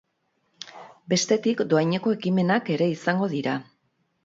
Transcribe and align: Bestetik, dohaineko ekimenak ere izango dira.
Bestetik, 1.13 1.61
dohaineko 1.75 2.15
ekimenak 2.17 2.73
ere 2.79 2.91
izango 2.97 3.31
dira. 3.37 3.57